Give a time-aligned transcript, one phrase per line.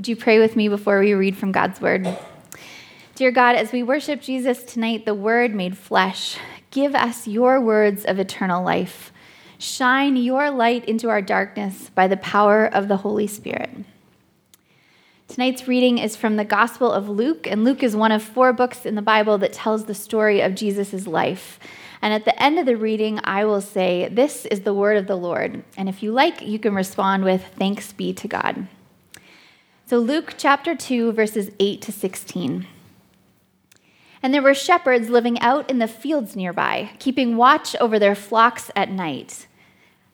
[0.00, 2.08] Would you pray with me before we read from God's word?
[3.16, 6.38] Dear God, as we worship Jesus tonight, the word made flesh,
[6.70, 9.12] give us your words of eternal life.
[9.58, 13.68] Shine your light into our darkness by the power of the Holy Spirit.
[15.28, 18.86] Tonight's reading is from the Gospel of Luke, and Luke is one of four books
[18.86, 21.58] in the Bible that tells the story of Jesus' life.
[22.00, 25.06] And at the end of the reading, I will say, This is the word of
[25.06, 25.62] the Lord.
[25.76, 28.66] And if you like, you can respond with, Thanks be to God.
[29.90, 32.64] So, Luke chapter 2, verses 8 to 16.
[34.22, 38.70] And there were shepherds living out in the fields nearby, keeping watch over their flocks
[38.76, 39.48] at night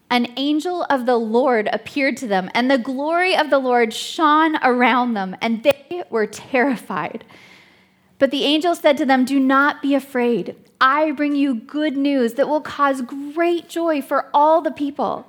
[0.09, 4.57] an angel of the Lord appeared to them, and the glory of the Lord shone
[4.63, 7.23] around them, and they were terrified.
[8.19, 10.57] But the angel said to them, Do not be afraid.
[10.81, 15.29] I bring you good news that will cause great joy for all the people.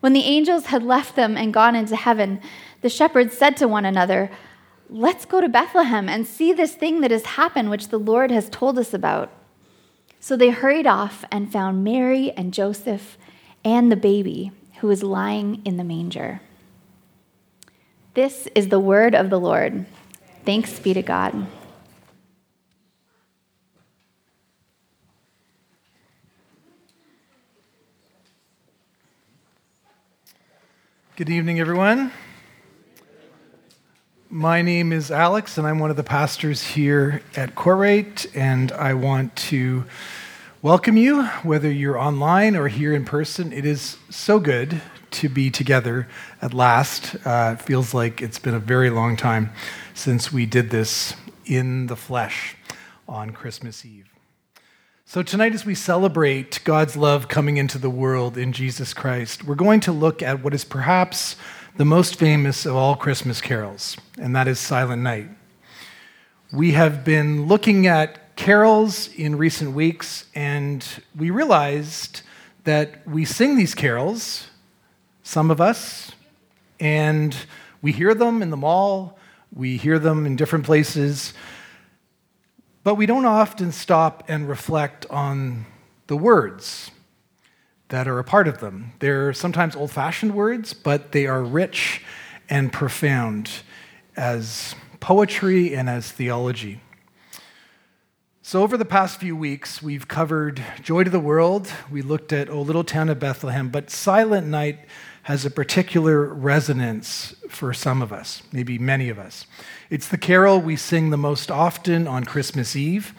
[0.00, 2.40] When the angels had left them and gone into heaven,
[2.80, 4.30] the shepherds said to one another,
[4.88, 8.48] Let's go to Bethlehem and see this thing that has happened, which the Lord has
[8.48, 9.30] told us about.
[10.20, 13.18] So they hurried off and found Mary and Joseph
[13.64, 16.40] and the baby who was lying in the manger.
[18.14, 19.86] This is the word of the Lord.
[20.44, 21.46] Thanks be to God.
[31.16, 32.12] Good evening, everyone.
[34.28, 38.92] My name is Alex, and I'm one of the pastors here at Corate, and I
[38.92, 39.84] want to
[40.60, 43.50] welcome you, whether you're online or here in person.
[43.50, 44.82] It is so good
[45.12, 46.06] to be together
[46.42, 47.16] at last.
[47.24, 49.52] Uh, it feels like it's been a very long time
[49.94, 51.14] since we did this
[51.46, 52.56] in the flesh
[53.08, 54.15] on Christmas Eve.
[55.08, 59.54] So, tonight, as we celebrate God's love coming into the world in Jesus Christ, we're
[59.54, 61.36] going to look at what is perhaps
[61.76, 65.28] the most famous of all Christmas carols, and that is Silent Night.
[66.52, 70.84] We have been looking at carols in recent weeks, and
[71.16, 72.22] we realized
[72.64, 74.48] that we sing these carols,
[75.22, 76.10] some of us,
[76.80, 77.36] and
[77.80, 79.20] we hear them in the mall,
[79.54, 81.32] we hear them in different places,
[82.86, 85.66] but we don't often stop and reflect on
[86.06, 86.92] the words
[87.88, 88.92] that are a part of them.
[89.00, 92.00] They're sometimes old fashioned words, but they are rich
[92.48, 93.50] and profound
[94.16, 96.80] as poetry and as theology.
[98.40, 101.68] So, over the past few weeks, we've covered Joy to the World.
[101.90, 104.78] We looked at O Little Town of Bethlehem, but Silent Night
[105.26, 109.44] has a particular resonance for some of us, maybe many of us.
[109.90, 113.12] It's the carol we sing the most often on Christmas Eve.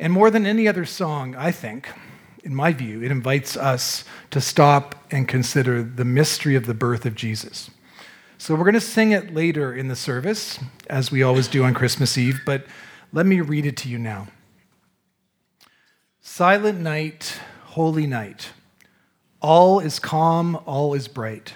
[0.00, 1.90] And more than any other song, I think,
[2.42, 7.04] in my view, it invites us to stop and consider the mystery of the birth
[7.04, 7.68] of Jesus.
[8.38, 10.58] So, we're going to sing it later in the service,
[10.88, 12.64] as we always do on Christmas Eve, but
[13.12, 14.28] let me read it to you now.
[16.22, 18.52] Silent night, holy night.
[19.46, 21.52] All is calm, all is bright.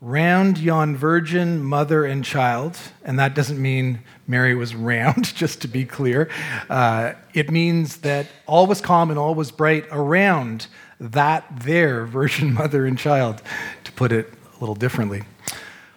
[0.00, 5.68] Round yon virgin, mother, and child, and that doesn't mean Mary was round, just to
[5.68, 6.30] be clear.
[6.70, 10.68] Uh, it means that all was calm and all was bright around
[10.98, 13.42] that there virgin, mother, and child,
[13.84, 15.24] to put it a little differently.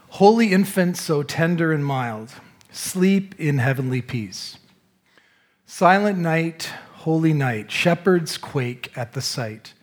[0.09, 2.33] Holy infant, so tender and mild,
[2.69, 4.57] sleep in heavenly peace.
[5.65, 9.73] Silent night, holy night, shepherds quake at the sight.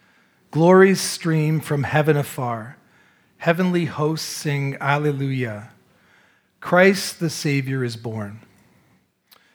[0.53, 2.77] Glories stream from heaven afar.
[3.39, 5.71] Heavenly hosts sing Alleluia.
[6.61, 8.41] Christ the Savior is born.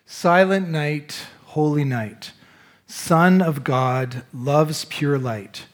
[0.08, 2.32] Silent night, holy night,
[2.88, 5.68] Son of God, love's pure light,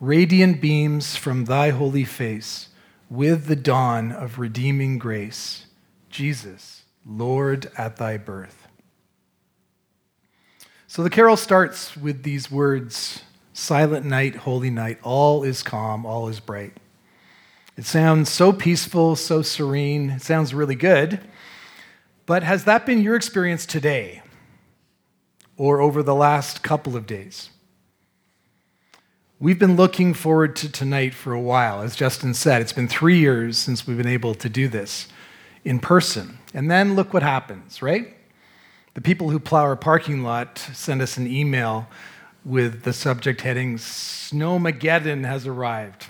[0.00, 2.70] radiant beams from thy holy face,
[3.08, 5.66] with the dawn of redeeming grace.
[6.10, 8.66] Jesus, Lord at thy birth.
[10.88, 13.22] So the carol starts with these words
[13.58, 16.74] Silent night, holy night, all is calm, all is bright.
[17.74, 20.10] It sounds so peaceful, so serene.
[20.10, 21.20] It sounds really good.
[22.26, 24.20] But has that been your experience today
[25.56, 27.48] or over the last couple of days?
[29.40, 31.80] We've been looking forward to tonight for a while.
[31.80, 35.08] As Justin said, it's been three years since we've been able to do this
[35.64, 36.36] in person.
[36.52, 38.18] And then look what happens, right?
[38.92, 41.88] The people who plow our parking lot send us an email
[42.46, 46.06] with the subject heading Snowmageddon has arrived.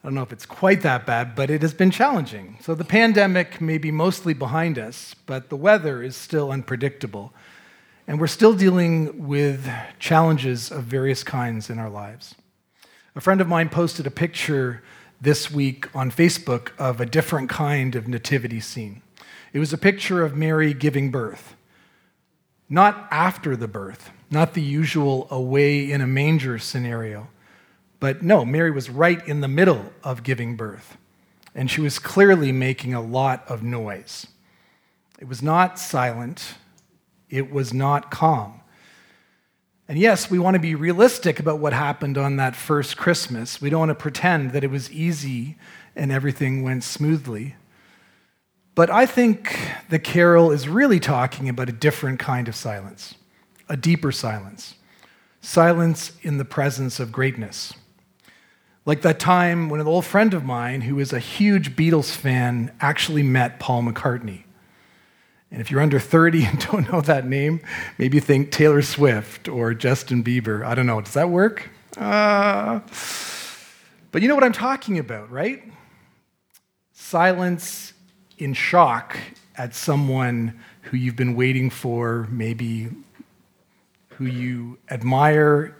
[0.00, 2.58] I don't know if it's quite that bad, but it has been challenging.
[2.60, 7.32] So the pandemic may be mostly behind us, but the weather is still unpredictable.
[8.06, 9.68] And we're still dealing with
[9.98, 12.36] challenges of various kinds in our lives.
[13.16, 14.80] A friend of mine posted a picture
[15.20, 19.02] this week on Facebook of a different kind of nativity scene.
[19.52, 21.56] It was a picture of Mary giving birth,
[22.68, 27.28] not after the birth, not the usual away in a manger scenario
[27.98, 30.96] but no, Mary was right in the middle of giving birth,
[31.54, 34.26] and she was clearly making a lot of noise.
[35.18, 36.54] It was not silent,
[37.30, 38.60] it was not calm.
[39.88, 43.60] And yes, we want to be realistic about what happened on that first Christmas.
[43.60, 45.56] We don't want to pretend that it was easy
[45.94, 47.54] and everything went smoothly.
[48.74, 49.56] But I think
[49.88, 53.14] the carol is really talking about a different kind of silence,
[53.68, 54.74] a deeper silence,
[55.40, 57.72] silence in the presence of greatness.
[58.84, 62.72] Like that time when an old friend of mine, who is a huge Beatles fan,
[62.80, 64.44] actually met Paul McCartney.
[65.50, 67.60] And if you're under 30 and don't know that name,
[67.98, 70.64] maybe think Taylor Swift or Justin Bieber.
[70.64, 71.00] I don't know.
[71.00, 71.68] Does that work?
[71.96, 72.80] Uh,
[74.12, 75.62] but you know what I'm talking about, right?
[76.92, 77.92] Silence
[78.38, 79.16] in shock
[79.56, 82.88] at someone who you've been waiting for, maybe
[84.18, 85.76] who you admire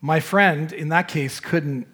[0.00, 1.86] my friend, in that case, couldn't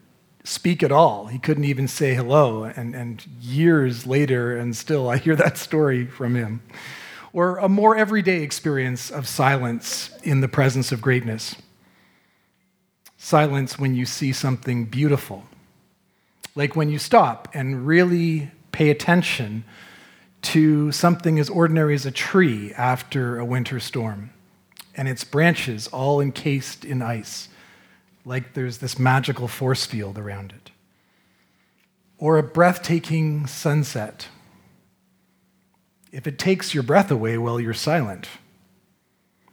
[0.44, 1.26] speak at all.
[1.26, 2.64] He couldn't even say hello.
[2.64, 6.62] And, and years later, and still, I hear that story from him.
[7.32, 11.56] Or a more everyday experience of silence in the presence of greatness.
[13.18, 15.44] Silence when you see something beautiful.
[16.54, 19.64] Like when you stop and really pay attention
[20.46, 24.30] to something as ordinary as a tree after a winter storm,
[24.94, 27.48] and its branches all encased in ice
[28.24, 30.70] like there's this magical force field around it.
[32.18, 34.28] Or a breathtaking sunset.
[36.12, 38.28] If it takes your breath away while you're silent.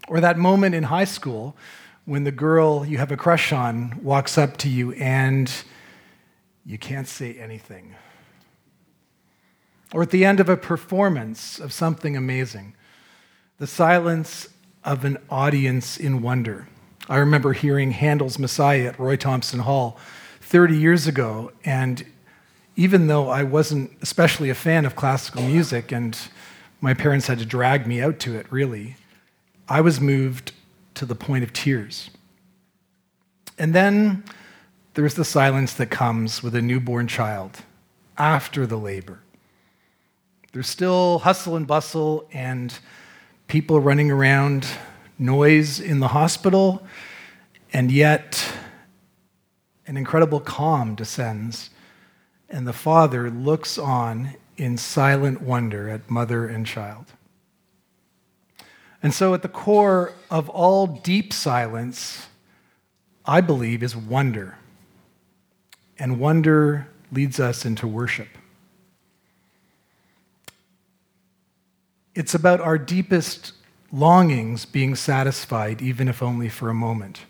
[0.08, 1.56] Or that moment in high school
[2.06, 5.52] when the girl you have a crush on walks up to you and
[6.66, 7.96] you can't say anything.
[9.94, 12.76] Or at the end of a performance of something amazing,
[13.60, 14.50] the silence
[14.84, 16.68] of an audience in wonder
[17.10, 19.98] I remember hearing Handel's Messiah at Roy Thomson Hall
[20.40, 22.06] 30 years ago, and
[22.78, 26.18] even though I wasn't especially a fan of classical music and
[26.80, 28.96] my parents had to drag me out to it, really,
[29.68, 30.54] I was moved
[30.96, 32.10] to the point of tears.
[33.60, 34.24] And then
[34.94, 37.64] there's the silence that comes with a newborn child
[38.18, 39.20] after the labor.
[40.54, 42.78] There's still hustle and bustle and
[43.48, 44.68] people running around
[45.18, 46.86] noise in the hospital,
[47.74, 48.54] and yet
[49.88, 51.72] an incredible calm descends,
[52.52, 57.08] and the father looks on in silent wonder at mother and child.
[59.02, 62.28] And so, at the core of all deep silence,
[63.26, 64.60] I believe, is wonder.
[65.98, 68.28] And wonder leads us into worship.
[72.16, 73.54] It's about our deepest
[73.92, 77.22] longings being satisfied, even if only for a moment.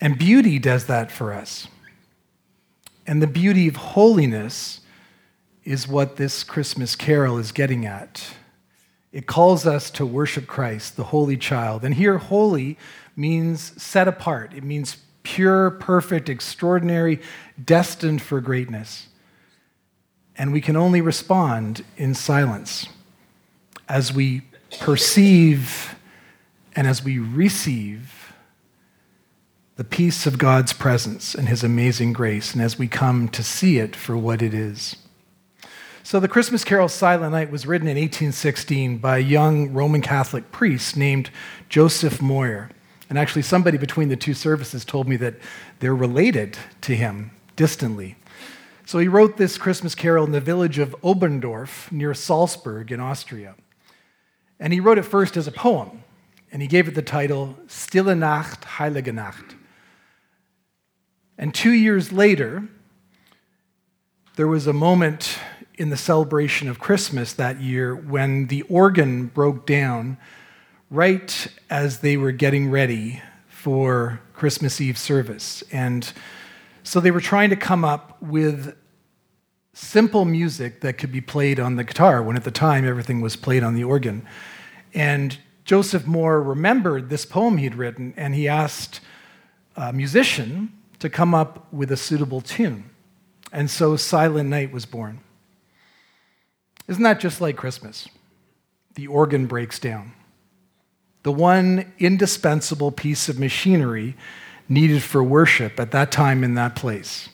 [0.00, 1.66] And beauty does that for us.
[3.06, 4.80] And the beauty of holiness
[5.64, 8.34] is what this Christmas carol is getting at.
[9.12, 11.84] It calls us to worship Christ, the Holy Child.
[11.84, 12.78] And here, holy
[13.16, 17.20] means set apart, it means pure, perfect, extraordinary,
[17.62, 19.08] destined for greatness.
[20.36, 22.88] And we can only respond in silence
[23.88, 24.42] as we
[24.80, 25.94] perceive
[26.76, 28.32] and as we receive
[29.76, 33.78] the peace of God's presence and his amazing grace, and as we come to see
[33.78, 34.96] it for what it is.
[36.02, 40.50] So, the Christmas carol Silent Night was written in 1816 by a young Roman Catholic
[40.50, 41.30] priest named
[41.68, 42.70] Joseph Mohr.
[43.08, 45.34] And actually, somebody between the two services told me that
[45.78, 48.16] they're related to him distantly.
[48.84, 53.54] So, he wrote this Christmas carol in the village of Oberndorf near Salzburg in Austria.
[54.60, 56.02] And he wrote it first as a poem,
[56.50, 59.54] and he gave it the title Stille Nacht, Heilige Nacht.
[61.36, 62.68] And two years later,
[64.36, 65.38] there was a moment
[65.74, 70.18] in the celebration of Christmas that year when the organ broke down
[70.90, 75.62] right as they were getting ready for Christmas Eve service.
[75.70, 76.10] And
[76.82, 78.74] so they were trying to come up with
[79.78, 83.36] simple music that could be played on the guitar, when at the time everything was
[83.36, 84.26] played on the organ.
[84.92, 89.00] And Joseph Mohr remembered this poem he'd written, and he asked
[89.76, 92.90] a musician to come up with a suitable tune.
[93.52, 95.20] And so Silent Night was born.
[96.88, 98.08] Isn't that just like Christmas?
[98.94, 100.12] The organ breaks down.
[101.22, 104.16] The one indispensable piece of machinery
[104.68, 107.28] needed for worship at that time in that place.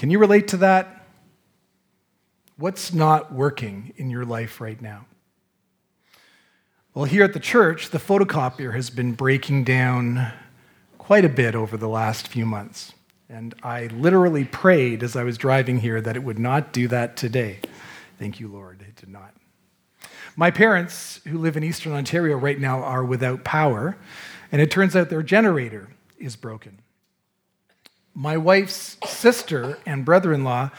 [0.00, 1.04] Can you relate to that?
[2.56, 5.04] What's not working in your life right now?
[6.94, 10.32] Well, here at the church, the photocopier has been breaking down
[10.96, 12.94] quite a bit over the last few months.
[13.28, 17.18] And I literally prayed as I was driving here that it would not do that
[17.18, 17.58] today.
[18.18, 18.80] Thank you, Lord.
[18.80, 19.34] It did not.
[20.34, 23.98] My parents, who live in eastern Ontario right now, are without power,
[24.50, 26.78] and it turns out their generator is broken.
[28.14, 30.70] My wife's sister and brother in law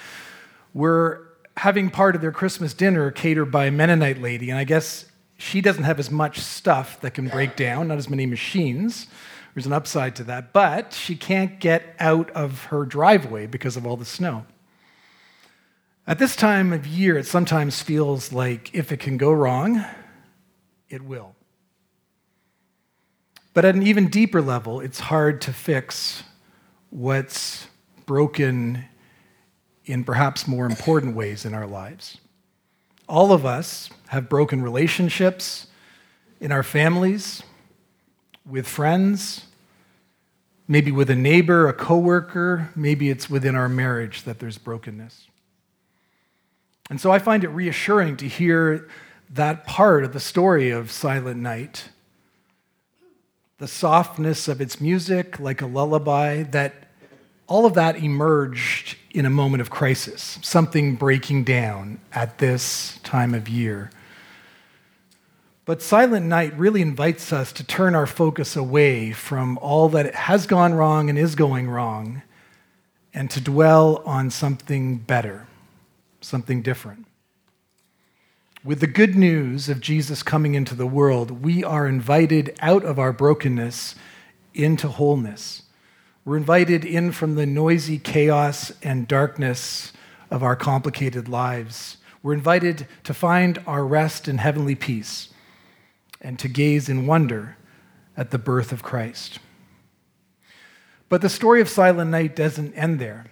[0.74, 5.06] were having part of their Christmas dinner catered by a Mennonite lady, and I guess
[5.38, 9.08] she doesn't have as much stuff that can break down, not as many machines.
[9.54, 13.86] There's an upside to that, but she can't get out of her driveway because of
[13.86, 14.46] all the snow.
[16.08, 19.84] At this time of year, it sometimes feels like if it can go wrong,
[20.90, 21.36] it will.
[23.54, 26.24] But at an even deeper level, it's hard to fix
[26.92, 27.68] what's
[28.06, 28.86] broken
[29.86, 32.20] in perhaps more important ways in our lives.
[33.10, 35.68] All of us have broken relationships
[36.40, 37.44] in our families,
[38.46, 39.46] with friends,
[40.68, 45.28] maybe with a neighbor, a coworker, maybe it's within our marriage that there's brokenness.
[46.90, 48.88] And so I find it reassuring to hear
[49.30, 51.90] that part of the story of Silent Night.
[53.60, 56.81] The softness of its music, like a lullaby, that
[57.52, 63.34] all of that emerged in a moment of crisis, something breaking down at this time
[63.34, 63.92] of year.
[65.66, 70.48] But Silent Night really invites us to turn our focus away from all that has
[70.48, 72.22] gone wrong and is going wrong
[73.14, 75.46] and to dwell on something better,
[76.22, 77.06] something different.
[78.64, 82.98] With the good news of Jesus coming into the world, we are invited out of
[82.98, 83.96] our brokenness
[84.54, 85.64] into wholeness.
[86.24, 89.92] We're invited in from the noisy chaos and darkness
[90.30, 91.98] of our complicated lives.
[92.22, 95.30] We're invited to find our rest in heavenly peace
[96.22, 97.58] and to gaze in wonder
[98.16, 99.40] at the birth of Christ.
[101.10, 103.26] But the story of Silent Night doesn't end there.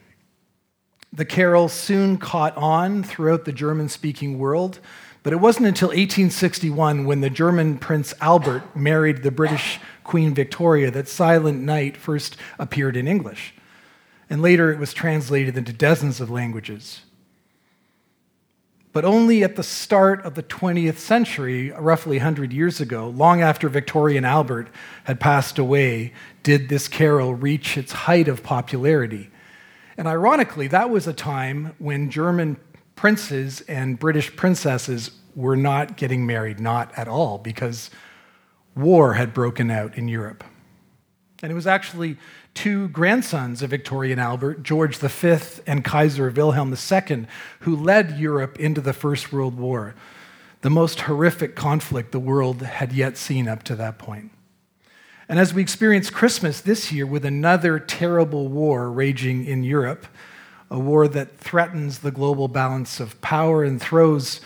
[1.13, 4.79] The carol soon caught on throughout the German speaking world,
[5.22, 9.79] but it wasn't until 1861 when the German Prince Albert married the British
[10.10, 13.54] Queen Victoria that Silent Night first appeared in English.
[14.28, 17.01] And later it was translated into dozens of languages.
[18.92, 23.70] But only at the start of the 20th century, roughly 100 years ago, long after
[23.70, 24.70] Victoria and Albert
[25.04, 26.12] had passed away,
[26.42, 29.30] did this carol reach its height of popularity.
[29.96, 32.58] And ironically, that was a time when German
[32.96, 37.92] princes and British princesses were not getting married, not at all, because
[38.79, 40.43] war had broken out in Europe.
[41.41, 42.17] And it was actually
[42.53, 47.27] two grandsons of Victoria and Albert, George V and Kaiser Wilhelm II,
[47.62, 49.95] who led Europe into the First World War,
[50.62, 54.31] the most horrific conflict the world had yet seen up to that point.
[55.29, 60.07] And as we experience Christmas this year with another terrible war raging in Europe,
[60.69, 64.41] a war that threatens the global balance of power and throws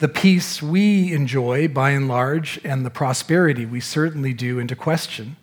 [0.00, 5.36] the peace we enjoy by and large and the prosperity we certainly do into question.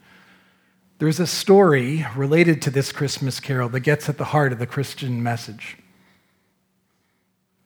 [0.98, 4.66] There's a story related to this Christmas carol that gets at the heart of the
[4.66, 5.78] Christian message.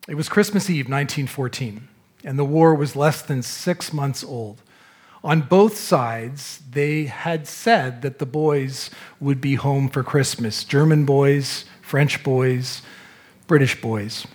[0.06, 1.88] It was Christmas Eve, 1914,
[2.24, 4.60] and the war was less than six months old.
[5.24, 11.06] On both sides, they had said that the boys would be home for Christmas German
[11.06, 12.82] boys, French boys,
[13.46, 14.26] British boys.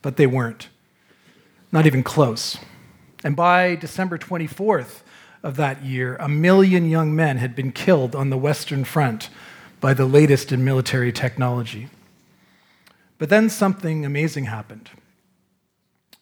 [0.00, 0.69] But they weren't.
[1.72, 2.58] Not even close.
[3.22, 5.02] And by December 24th
[5.42, 9.30] of that year, a million young men had been killed on the Western Front
[9.80, 11.88] by the latest in military technology.
[13.18, 14.90] But then something amazing happened.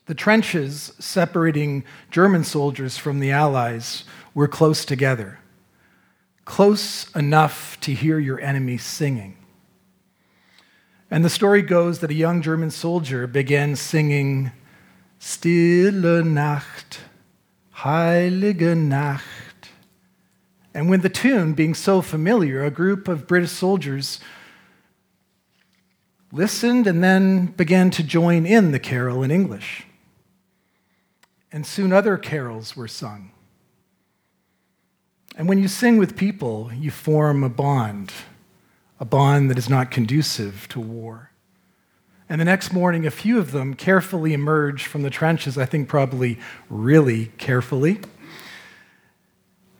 [0.06, 5.38] The trenches separating German soldiers from the Allies were close together,
[6.44, 9.36] close enough to hear your enemy singing.
[11.10, 14.52] And the story goes that a young German soldier began singing
[15.18, 17.00] Stille Nacht,
[17.76, 19.70] Heilige Nacht.
[20.74, 24.20] And when the tune being so familiar, a group of British soldiers
[26.30, 29.86] listened, and then began to join in the carol in English.
[31.50, 33.30] And soon other carols were sung.
[35.36, 38.12] And when you sing with people, you form a bond,
[39.00, 41.30] a bond that is not conducive to war.
[42.28, 45.88] And the next morning, a few of them carefully emerged from the trenches, I think
[45.88, 48.00] probably really carefully.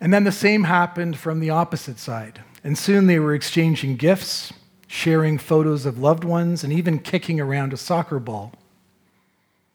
[0.00, 2.40] And then the same happened from the opposite side.
[2.64, 4.52] And soon they were exchanging gifts,
[4.86, 8.52] sharing photos of loved ones, and even kicking around a soccer ball.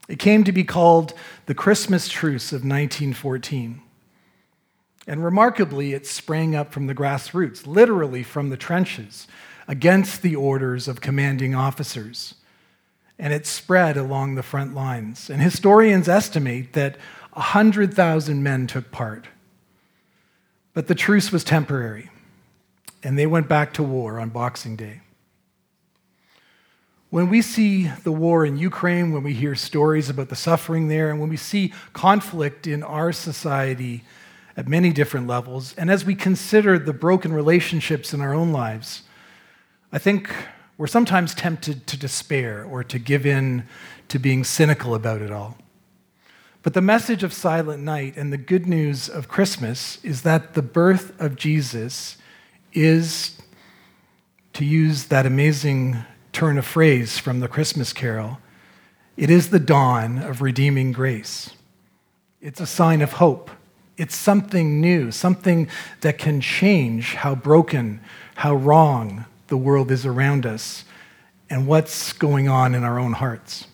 [0.10, 1.14] It came to be called
[1.46, 3.82] the Christmas Truce of 1914.
[5.06, 9.28] And remarkably, it sprang up from the grassroots, literally from the trenches,
[9.68, 12.36] against the orders of commanding officers.
[13.20, 15.30] And it spread along the front lines.
[15.30, 16.98] And historians estimate that
[17.34, 19.28] 100,000 men took part.
[20.74, 22.10] But the truce was temporary,
[23.04, 25.02] and they went back to war on Boxing Day.
[27.12, 31.12] When we see the war in Ukraine, when we hear stories about the suffering there,
[31.12, 34.04] and when we see conflict in our society
[34.58, 39.04] at many different levels, and as we consider the broken relationships in our own lives,
[39.92, 40.34] I think
[40.78, 43.66] we're sometimes tempted to despair or to give in
[44.08, 45.58] to being cynical about it all.
[46.64, 50.62] But the message of Silent Night and the good news of Christmas is that the
[50.62, 52.18] birth of Jesus
[52.72, 53.38] is,
[54.54, 55.98] to use that amazing
[56.32, 58.40] turn of phrase from the Christmas carol,
[59.18, 61.52] it is the dawn of redeeming grace.
[62.42, 63.52] It's a sign of hope.
[63.96, 65.68] It's something new, something
[66.02, 68.02] that can change how broken,
[68.36, 70.84] how wrong the world is around us,
[71.48, 73.68] and what's going on in our own hearts.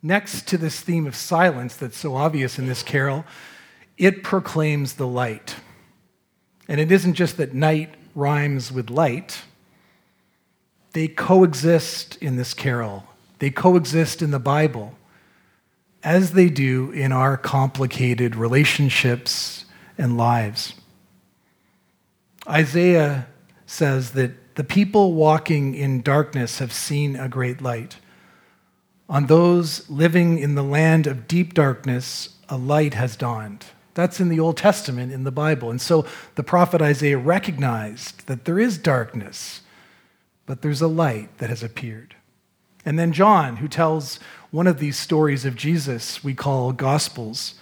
[0.00, 3.24] Next to this theme of silence that's so obvious in this carol,
[3.98, 5.56] it proclaims the light.
[6.68, 9.42] And it isn't just that night rhymes with light,
[10.92, 13.02] they coexist in this carol,
[13.40, 14.94] they coexist in the Bible,
[16.04, 19.64] as they do in our complicated relationships
[19.98, 20.74] and lives.
[22.48, 23.26] Isaiah
[23.66, 27.96] says that the people walking in darkness have seen a great light.
[29.08, 33.66] On those living in the land of deep darkness, a light has dawned.
[33.94, 35.70] That's in the Old Testament in the Bible.
[35.70, 39.62] And so the prophet Isaiah recognized that there is darkness
[40.46, 42.14] but there's a light that has appeared.
[42.84, 44.20] And then John, who tells
[44.52, 47.54] one of these stories of Jesus we call Gospels,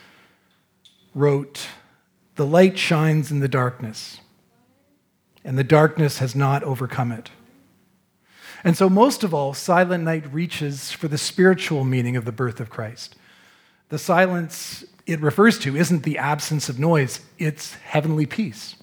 [1.14, 1.66] wrote,
[2.36, 4.20] The light shines in the darkness,
[5.44, 7.30] and the darkness has not overcome it.
[8.64, 12.60] And so, most of all, Silent Night reaches for the spiritual meaning of the birth
[12.60, 13.14] of Christ.
[13.90, 18.76] The silence it refers to isn't the absence of noise, it's heavenly peace.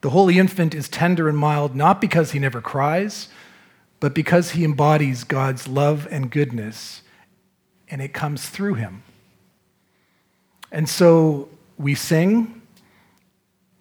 [0.00, 3.28] The Holy Infant is tender and mild not because he never cries,
[4.00, 7.02] but because he embodies God's love and goodness,
[7.88, 9.02] and it comes through him.
[10.72, 12.60] And so we sing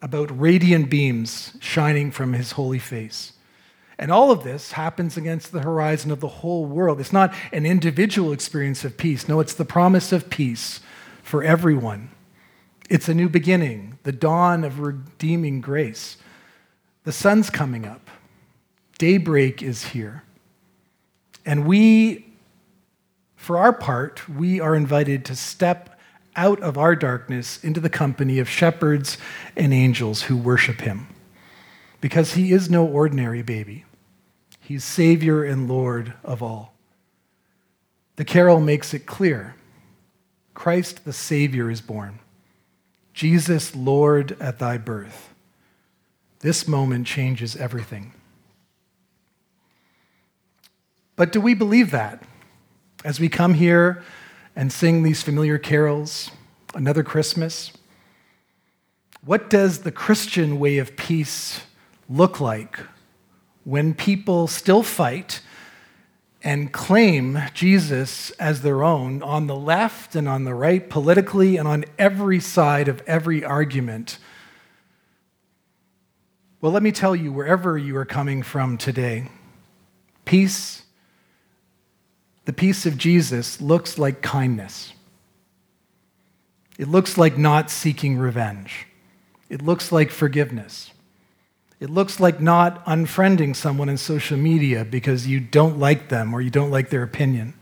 [0.04, 3.32] about radiant beams shining from his holy face.
[3.98, 7.00] And all of this happens against the horizon of the whole world.
[7.00, 9.30] It's not an individual experience of peace.
[9.30, 10.82] No, it's the promise of peace
[11.24, 12.12] for everyone.
[12.90, 16.18] It's a new beginning, the dawn of redeeming grace.
[17.06, 18.10] The sun's coming up,
[18.98, 20.24] daybreak is here.
[21.46, 22.26] And we,
[23.38, 25.93] for our part, we are invited to step
[26.36, 29.18] out of our darkness into the company of shepherds
[29.56, 31.08] and angels who worship him.
[32.02, 33.86] Because he is no ordinary baby,
[34.60, 36.74] he's Savior and Lord of all.
[38.16, 39.56] The carol makes it clear
[40.54, 42.20] Christ the Savior is born.
[43.14, 45.34] Jesus, Lord, at thy birth.
[46.40, 48.14] This moment changes everything.
[51.16, 52.24] But do we believe that?
[53.06, 54.04] As we come here
[54.56, 56.32] and sing these familiar carols,
[56.74, 57.72] another Christmas,
[59.26, 61.62] what does the Christian way of peace
[62.10, 62.80] look like
[63.64, 65.42] when people still fight
[66.44, 71.68] and claim Jesus as their own on the left and on the right, politically, and
[71.68, 74.18] on every side of every argument?
[76.60, 79.30] Well, let me tell you, wherever you are coming from today,
[80.26, 80.83] peace,
[82.46, 84.94] the peace of Jesus, looks like kindness.
[86.78, 88.88] It looks like not seeking revenge.
[89.50, 90.92] It looks like forgiveness.
[91.80, 96.42] It looks like not unfriending someone in social media because you don't like them or
[96.42, 97.54] you don't like their opinion.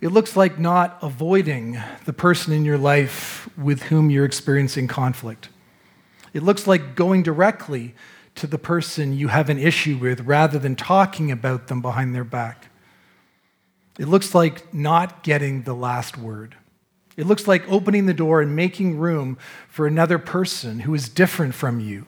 [0.00, 5.48] It looks like not avoiding the person in your life with whom you're experiencing conflict.
[6.34, 7.94] It looks like going directly
[8.34, 12.24] to the person you have an issue with rather than talking about them behind their
[12.24, 12.68] back.
[13.98, 16.56] It looks like not getting the last word.
[17.16, 21.54] It looks like opening the door and making room for another person who is different
[21.54, 22.06] from you,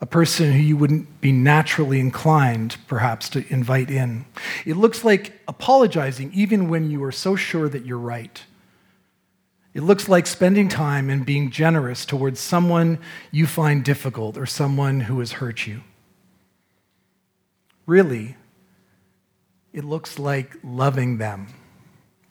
[0.00, 4.26] a person who you wouldn't be naturally inclined, perhaps, to invite in.
[4.66, 8.42] It looks like apologizing even when you are so sure that you're right.
[9.72, 12.98] It looks like spending time and being generous towards someone
[13.30, 15.82] you find difficult or someone who has hurt you.
[17.86, 18.36] Really,
[19.72, 21.48] it looks like loving them,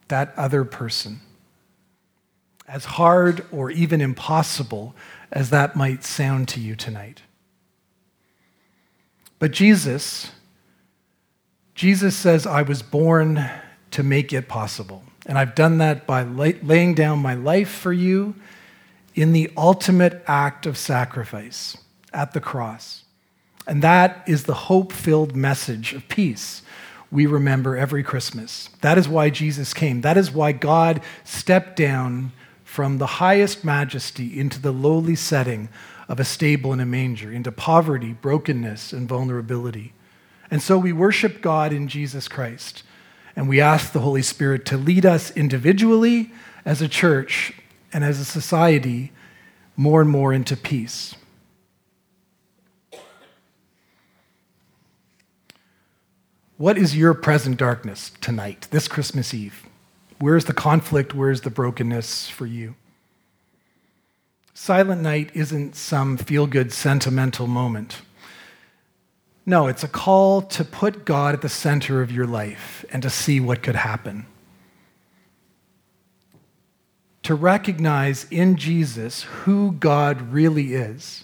[0.07, 1.21] that other person.
[2.67, 4.95] As hard or even impossible
[5.31, 7.21] as that might sound to you tonight.
[9.39, 10.31] But Jesus,
[11.73, 13.49] Jesus says, I was born
[13.91, 15.03] to make it possible.
[15.25, 18.35] And I've done that by laying down my life for you
[19.15, 21.77] in the ultimate act of sacrifice
[22.13, 23.03] at the cross.
[23.67, 26.63] And that is the hope filled message of peace
[27.11, 28.69] we remember every Christmas.
[28.81, 30.01] That is why Jesus came.
[30.01, 32.31] That is why God stepped down
[32.63, 35.69] from the highest majesty into the lowly setting
[36.07, 39.93] of a stable and a manger, into poverty, brokenness, and vulnerability.
[40.51, 42.83] And so we worship God in Jesus Christ.
[43.35, 46.31] And we ask the Holy Spirit to lead us individually,
[46.65, 47.53] as a church,
[47.93, 49.11] and as a society,
[49.75, 51.15] more and more into peace.
[56.59, 59.65] What is your present darkness tonight, this Christmas Eve?
[60.19, 61.13] Where's the conflict?
[61.13, 62.75] Where's the brokenness for you?
[64.53, 68.01] Silent Night isn't some feel good sentimental moment.
[69.45, 73.09] No, it's a call to put God at the center of your life and to
[73.09, 74.25] see what could happen.
[77.23, 81.23] To recognize in Jesus who God really is,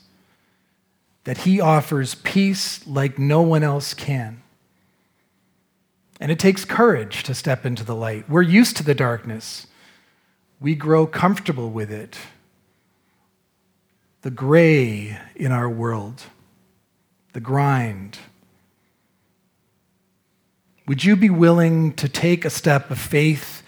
[1.26, 4.42] that he offers peace like no one else can.
[6.20, 8.30] And it takes courage to step into the light.
[8.30, 9.68] We're used to the darkness,
[10.60, 12.18] we grow comfortable with it.
[14.22, 16.24] The gray in our world
[17.36, 18.18] the grind.
[20.88, 23.62] Would you be willing to take a step of faith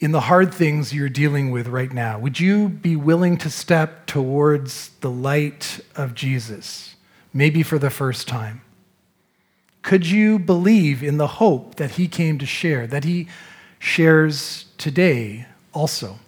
[0.00, 2.18] in the hard things you're dealing with right now?
[2.18, 6.96] Would you be willing to step towards the light of Jesus,
[7.32, 8.60] maybe for the first time?
[9.88, 13.26] Could you believe in the hope that he came to share, that he
[13.78, 16.18] shares today also?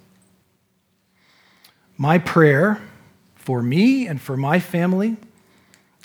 [1.98, 2.80] My prayer
[3.34, 5.18] for me and for my family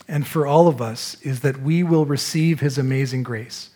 [0.06, 3.70] and for all of us is that we will receive his amazing grace,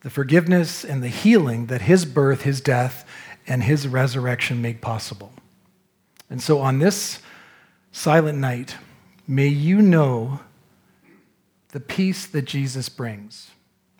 [0.00, 3.06] the forgiveness and the healing that his birth, his death,
[3.46, 5.34] and his resurrection make possible.
[6.30, 7.18] And so on this
[7.92, 8.76] silent night,
[9.28, 10.40] may you know
[11.74, 13.50] the peace that Jesus brings.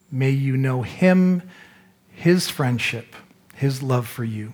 [0.09, 1.43] May you know him,
[2.13, 3.17] his friendship,
[3.53, 4.53] his love for you.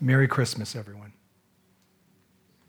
[0.00, 1.07] Merry Christmas, everyone.